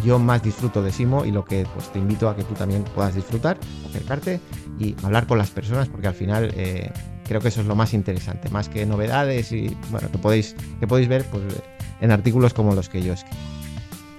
yo 0.04 0.18
más 0.18 0.42
disfruto 0.42 0.82
de 0.82 0.92
Simo 0.92 1.24
y 1.24 1.30
lo 1.30 1.44
que 1.44 1.66
pues, 1.74 1.92
te 1.92 1.98
invito 1.98 2.28
a 2.28 2.36
que 2.36 2.44
tú 2.44 2.54
también 2.54 2.84
puedas 2.84 3.14
disfrutar, 3.14 3.58
acercarte 3.88 4.40
y 4.78 4.94
hablar 5.02 5.26
con 5.26 5.38
las 5.38 5.50
personas, 5.50 5.88
porque 5.88 6.08
al 6.08 6.14
final 6.14 6.52
eh, 6.56 6.90
creo 7.26 7.40
que 7.40 7.48
eso 7.48 7.60
es 7.60 7.66
lo 7.66 7.74
más 7.74 7.94
interesante, 7.94 8.48
más 8.50 8.68
que 8.68 8.86
novedades 8.86 9.52
y 9.52 9.76
bueno, 9.90 10.10
que 10.10 10.18
podéis, 10.18 10.56
que 10.80 10.86
podéis 10.86 11.08
ver 11.08 11.24
pues, 11.24 11.42
en 12.00 12.10
artículos 12.10 12.54
como 12.54 12.74
los 12.74 12.88
que 12.88 13.02
yo 13.02 13.12
escribo. 13.12 13.36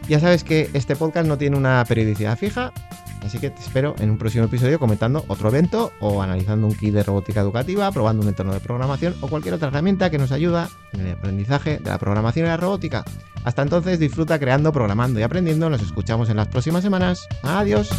Ya 0.07 0.19
sabes 0.19 0.43
que 0.43 0.69
este 0.73 0.95
podcast 0.95 1.27
no 1.27 1.37
tiene 1.37 1.57
una 1.57 1.83
periodicidad 1.87 2.37
fija, 2.37 2.71
así 3.25 3.39
que 3.39 3.49
te 3.49 3.61
espero 3.61 3.95
en 3.99 4.11
un 4.11 4.17
próximo 4.17 4.45
episodio 4.45 4.79
comentando 4.79 5.25
otro 5.27 5.49
evento 5.49 5.91
o 5.99 6.21
analizando 6.21 6.67
un 6.67 6.75
kit 6.75 6.93
de 6.93 7.03
robótica 7.03 7.41
educativa, 7.41 7.91
probando 7.91 8.21
un 8.21 8.29
entorno 8.29 8.53
de 8.53 8.59
programación 8.59 9.15
o 9.21 9.27
cualquier 9.27 9.55
otra 9.55 9.67
herramienta 9.69 10.09
que 10.09 10.17
nos 10.17 10.31
ayuda 10.31 10.69
en 10.93 11.01
el 11.01 11.13
aprendizaje 11.13 11.79
de 11.79 11.89
la 11.89 11.97
programación 11.97 12.45
y 12.45 12.49
la 12.49 12.57
robótica. 12.57 13.03
Hasta 13.43 13.61
entonces 13.61 13.99
disfruta 13.99 14.39
creando, 14.39 14.71
programando 14.71 15.19
y 15.19 15.23
aprendiendo. 15.23 15.69
Nos 15.69 15.81
escuchamos 15.81 16.29
en 16.29 16.37
las 16.37 16.47
próximas 16.47 16.83
semanas. 16.83 17.27
Adiós. 17.43 17.89